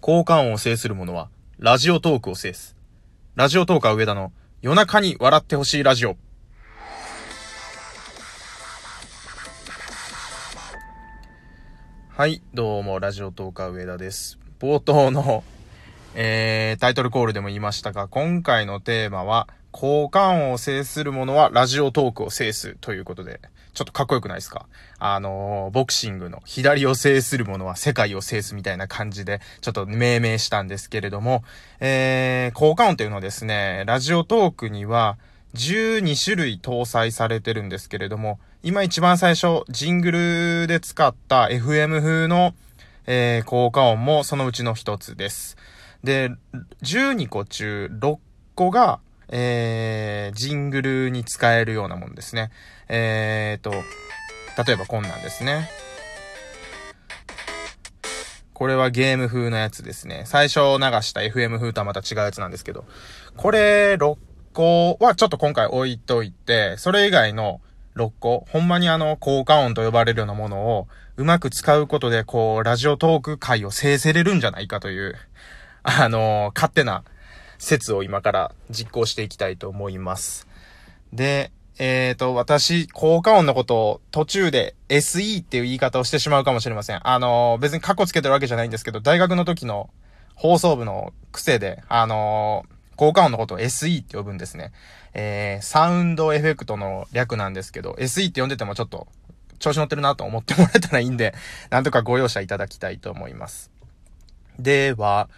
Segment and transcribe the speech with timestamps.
[0.00, 2.76] 効果音を制する者は、ラジオトークを制す。
[3.34, 4.32] ラジオトーカー上田の
[4.62, 6.16] 夜中に笑ってほしいラジオ。
[12.10, 14.38] はい、どうも、ラジオトーカー上田です。
[14.60, 15.42] 冒頭の、
[16.14, 23.40] えー、タイトルコールでも言いましたが、今回のテーマは、効果音を制する者はラジオトークを制すということで、
[23.74, 24.66] ちょっとかっこよくないですか？
[24.98, 31.44] あのー、ボクシングの左を制する者は世界を制すみたいな感じで、ちょっと命名したんですけれども、
[31.80, 35.18] えー、効果音というのはですね、ラジオトークには
[35.54, 40.10] 12種類搭載されてるんですけれども、今一番最初、ジング
[40.62, 42.54] ルで使った FM 風の、
[43.06, 45.56] えー、効果音もそのうちの一つです。
[46.04, 46.30] で、
[46.82, 48.18] 12個中6
[48.54, 52.50] 個が、えー、ジングルに使えるようなもんですね。
[52.88, 53.70] えーと、
[54.66, 55.68] 例えばこんなんですね。
[58.54, 60.24] これはゲーム風のやつですね。
[60.26, 62.86] 最初流した FM 風とはまた違うやつなんですけど、
[63.36, 64.16] これ6
[64.52, 67.60] 個はちょっと今回置いといて、それ以外の
[67.94, 75.14] 6個、ほんまにあの、効果音と呼ばれるようなものをうまく使うことで、こう、ラジオトーク界を制せれるんじゃないかという、
[75.82, 77.04] あのー勝手な
[77.58, 80.46] 説を今から実行していきたいと思います。
[81.12, 87.00] で、えっ、と、私、効果音のことを途中で SE っていう言い方をしてしまうかもしれません。
[87.06, 89.90] あの別にカッコつけてるわけじゃないんですけど、大学の時の
[90.34, 92.64] 放送部の癖で、あの
[92.96, 94.72] 効果音のことを SE って呼ぶんですね。
[95.14, 99.06] えー、サウンドエフェクトの略なんですけど、SE って呼んでてもちょっと
[99.58, 101.34] 調子乗ってるなと思ってもらえたらいいんで、
[101.70, 103.70] なんとかご容赦いただきたいと思います。
[104.58, 105.28] では、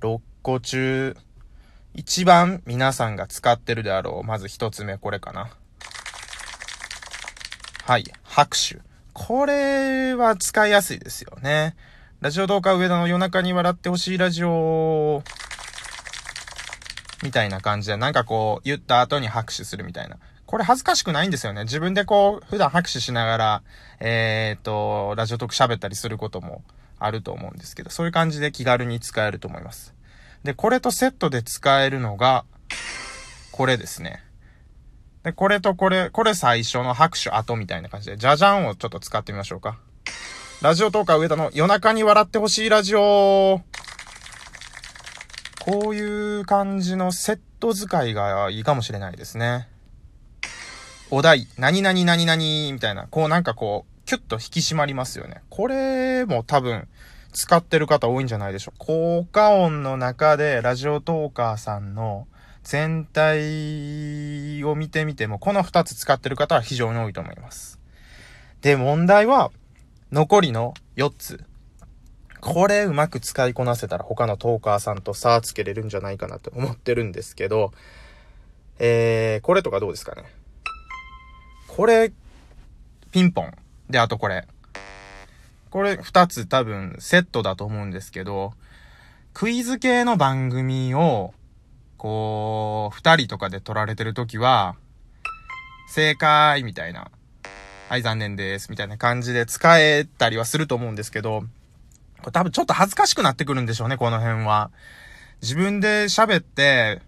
[0.00, 1.16] 6個中、
[1.96, 4.22] 一番皆さんが使ってるであろう。
[4.22, 5.48] まず一つ目、これかな。
[7.84, 8.04] はい。
[8.22, 8.80] 拍手。
[9.14, 11.74] これは使いやすいですよね。
[12.20, 15.22] ラジオ動画上田の夜中に笑ってほしいラジオ
[17.22, 20.18] みたいな感じで、なんかこう、言った後に拍手するみたいな。
[20.44, 21.64] これ恥ずかしくないんですよね。
[21.64, 23.62] 自分でこう、普段拍手しながら、
[24.00, 26.62] えー、っと、ラジオトーク喋ったりすることも
[26.98, 29.95] あると思うんですけど、そういう感じで気軽に使えると思います。
[30.46, 32.44] で、これとセットで使えるのが、
[33.52, 34.22] これですね。
[35.22, 39.78] で、これとこれ、これ最初の拍手後みたいな感じで、じゃじゃんをちょっと使ってみましょうか。
[40.62, 43.60] ラジオトーカー上田の夜中に笑ってほしいラジオ
[45.60, 49.68] こういう感じのセット使いがいいかもしれないですね。
[51.10, 55.42] お題、何々何々みたいな、こうなんかこう、キュッと引き締まりますよね。
[55.50, 56.86] これも多分、
[57.36, 58.78] 使ってる方多いんじゃないでしょう。
[58.78, 62.26] 効果音の中で、ラジオトーカーさんの
[62.62, 67.78] 全体を見てみても、この2つ使ってる方は非常に多いと思います。
[68.62, 69.50] で、問題は、
[70.10, 71.44] 残りの4つ。
[72.40, 77.72] これうまく使いこなせたら他のトーカーさんと差つけれるんじゃないかなと思ってるんですけど、
[78.78, 80.24] えー、これとかどうですかね。
[81.68, 82.12] これ、
[83.12, 83.52] ピンポン。
[83.90, 84.46] で、あとこれ。
[85.76, 88.54] これ二つ多分セットだと思うんですけど、
[89.34, 91.34] クイズ系の番組を、
[91.98, 94.76] こう、二人とかで撮られてるときは、
[95.90, 97.10] 正解みたいな、
[97.90, 101.42] はい残念です、みたいな感じで使えたりはすると思うんですけど、
[102.20, 104.70] これ多分ちょっと恥ずかしくなってくるんでしょうね、この辺は。
[105.42, 107.02] 自分で喋って、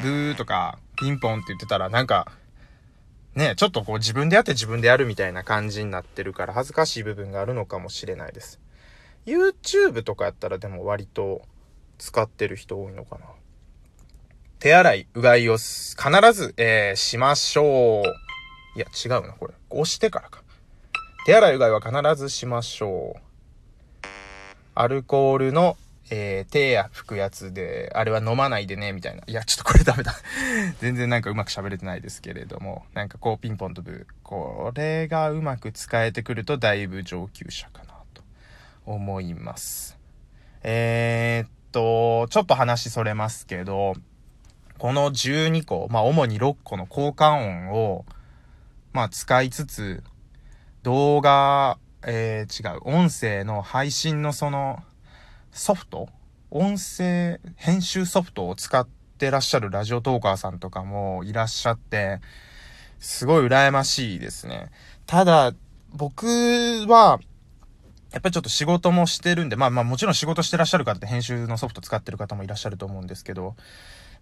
[0.00, 2.26] ブーとか、ピンポンって言ってたら、なんか、
[3.34, 8.60] ね、ちょっとこう自分でやって自分でやるみたいな感じになってるから恥ずかしい部分があるのかもしれないです。
[9.24, 11.42] YouTube とかやったらでも割と
[11.98, 13.26] 使ってる人多いのかな。
[14.58, 15.96] 手洗い、うがいを必
[16.32, 18.78] ず、えー、しましょう。
[18.78, 19.54] いや、違うな、これ。
[19.70, 20.42] 押してからか。
[21.26, 24.06] 手洗い、うがいは必ずしましょう。
[24.74, 25.76] アルコールの、
[26.14, 29.22] えー、手や拭くやつで、あれは飲まないでね、みたいな。
[29.26, 30.12] いや、ちょっとこれダメだ。
[30.78, 34.06] 全然なんかうまく喋れてないですけれども、なんかこうピンポンとブー。
[34.22, 38.22] これがうまく使えてくるとだいぶ上級者かなと
[38.84, 39.96] 思います。
[40.62, 43.94] えー、っと、ちょっと話それますけど、
[44.76, 48.04] この12個、まあ主に6個の交換音を、
[48.92, 50.04] まあ使いつつ、
[50.82, 54.84] 動画、えー、違う、音声の配信のその、
[55.54, 56.08] ソフト？
[56.50, 58.88] 音声編集ソフトを使っ
[59.18, 62.20] てらっしゃるラジオトーカーさんとかもいらっしゃって、
[62.98, 64.70] すごい羨ましいですね。
[65.04, 65.52] ただ、
[65.92, 66.26] 僕
[66.88, 67.20] は、
[68.12, 73.54] やっぱりちょっと仕事もしてるんで、まあまあもちろん仕事してらっしゃる方って編集のソフト使ってる方もいらっしゃると思うんですけど、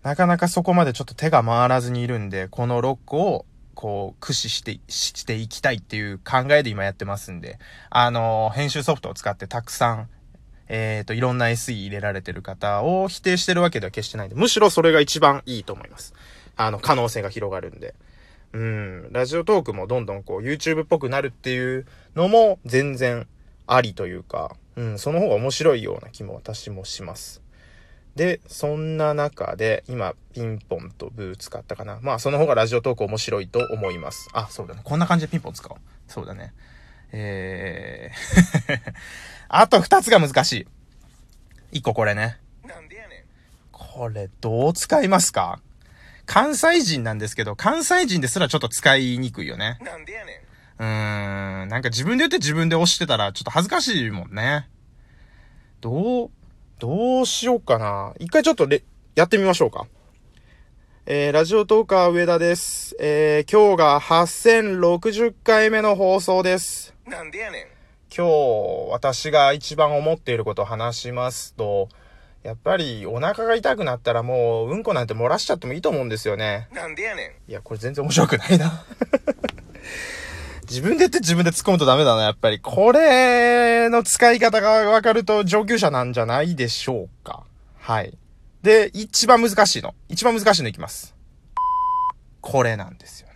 [0.02, 10.08] なかなかそこまでちょっと手が回らずにいるんで、この6個をこう駆使して、していきたいっていう考えで今やってますんで、あの、編集ソフトを使ってたくさん
[10.72, 16.14] えっ、と、いろんな SE 入れられてる方を否定してるわけでは決してないんで、むしろそれが一番いいと思います。
[16.56, 17.94] あの、可能性が広がるんで。
[18.52, 21.86] うん、ラジオトークもどんどんこう YouTube っぽくなるっていう
[22.16, 23.28] のも全然
[23.66, 27.42] ありというか、うん、その方が面白いような気も私もします。
[28.14, 31.98] で、そんな中で、今、ピンポンとブー使ったかな。
[32.02, 34.28] まあ、その方がラジオトーク面白いと思います。
[34.32, 34.82] あ、そうだね。
[34.84, 35.78] こんな感じでピンポン使おう。
[36.08, 36.52] そうだね。
[37.12, 38.92] えー
[39.52, 40.66] あと2つが難し
[41.72, 41.78] い。
[41.78, 42.38] 1個これね。
[43.72, 45.60] これ、どう使いますか？
[46.24, 49.78] 関西人なんですけど、関西人ですらちょっと使いにくいよね。
[49.82, 50.36] なんでやねん。
[50.78, 54.68] うーん、なんか自分で言って自分で押してたらちょっと恥ずかしいもんね。
[55.80, 56.30] どう、
[56.78, 58.14] どうしようかな。
[58.20, 58.84] 一回ちょっとれ、
[59.16, 59.88] やってみましょうか。
[61.06, 62.94] えー、ラジオトーカー上田です。
[63.00, 66.94] えー、今日が8060回目の放送です。
[67.10, 67.66] なんでやねん。
[68.16, 71.88] 今日、私が一番思っていることを話しますと、
[72.44, 76.68] やっぱりお腹が痛くなったらもううんこなんて漏らしちゃってもいいと思うんですよね。
[76.72, 77.50] なんでやねん。
[77.50, 78.84] いや、これ全然面白くないな
[80.70, 82.60] 自分で言って自分で突っ込むとダメだな、やっぱり。
[82.60, 87.42] これの使い方がわかると上級者なんじゃないでしょうか。
[87.76, 88.16] はい。
[88.62, 89.96] で、一番難しいの。
[90.08, 91.16] 一番難しいのいきます。
[92.40, 93.29] これなんですよね。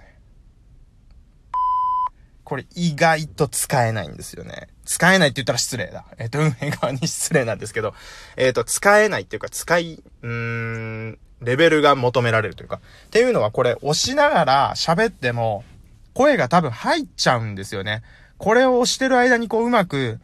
[2.44, 4.69] これ意外と使えないんですよね。
[4.85, 6.05] 使えないって言ったら失礼だ。
[6.19, 7.94] えっ、ー、と、運営側に失礼なんですけど、
[8.37, 12.81] えっ、ー、と、使えないっていうか、使い、うーん、レベルが求められるというか。
[13.06, 15.64] っていうのはこれ押しながら喋っても、
[16.12, 18.02] 声が多分入っちゃうんですよね。
[18.38, 20.20] これを押してる間にこううまく、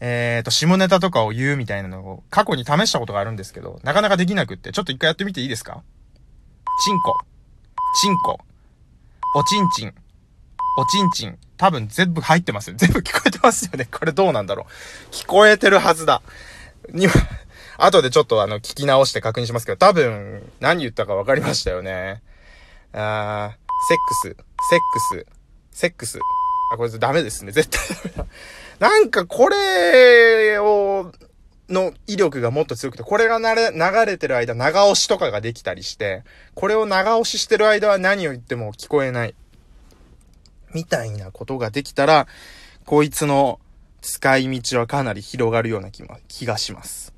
[0.00, 5.82] えっ、ー、と、下ネタとかを言うみたいなのを過去に試したことがあるんですけど、なかなかできなくって、ちょっと一回やってみていいですか？
[6.84, 7.16] チンコ、
[8.02, 8.38] チンコ、
[9.34, 9.94] おちんちん、
[10.76, 11.38] おちんちん。
[11.56, 12.76] 多分全部入ってますよ。
[12.76, 13.88] 全部聞こえてますよね。
[13.90, 15.10] これどうなんだろう。
[15.10, 16.22] 聞こえてるはずだ。
[16.90, 17.08] に、
[17.78, 22.22] 後でちょっとあの、聞き直して確認しますけど、多分、何言ったか分かりましたよね。
[22.92, 24.36] あー、セックス、
[24.70, 25.26] セックス、
[25.72, 26.18] セックス。
[26.72, 27.52] あ、これダメですね。
[27.52, 28.26] 絶対ダメ
[28.80, 28.88] だ。
[28.88, 31.12] なんかこれを、
[31.68, 36.22] の威力がもっと強くて、これがなれ、流れてる間、長押しとかができたりして、
[36.54, 39.34] これを長押ししてる間は何を言っても聞こえない。
[40.76, 42.26] みたいなことができたら、
[42.84, 43.60] こいつの
[44.02, 47.14] 使い道はかなり広がるような気気がします。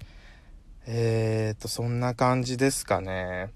[0.87, 3.51] えーと、そんな感じですかね。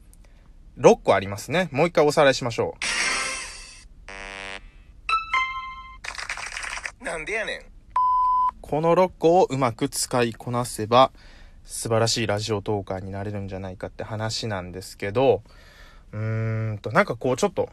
[0.76, 1.68] 6個ありますね。
[1.70, 2.74] もう一回おさらいしましょ
[7.00, 7.04] う。
[7.04, 7.62] なんでやねん。
[8.60, 11.12] この6個をうまく使いこなせば、
[11.64, 15.44] 素晴らしいラジオトーカーになれるんじゃないかって話なんですけど、
[16.10, 17.70] うーんと、なんかこうちょっと、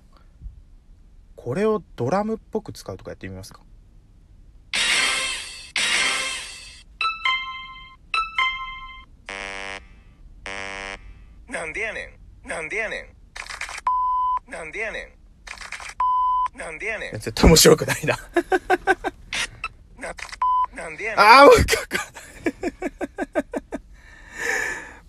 [1.42, 3.62] これをドラムっぽく使うとかやってみますか？
[11.48, 12.48] なんでやねん。
[12.48, 13.16] なんでやね
[14.48, 14.52] ん。
[14.52, 15.16] なんでやね
[16.56, 16.58] ん。
[16.58, 17.14] なんでやねん。
[17.14, 18.20] 絶対面白くないな。
[19.98, 20.14] な、
[20.76, 21.26] なんでやねん。
[21.26, 22.06] ああ、もう一回か。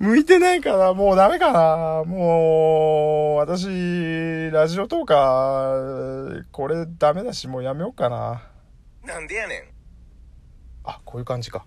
[0.00, 5.74] 向いてないかなもうダメかなもう、私、ラジオとか、
[6.52, 8.42] これダメだし、もうやめようかな。
[9.04, 9.64] なんでやねん。
[10.84, 11.66] あ、こういう感じか。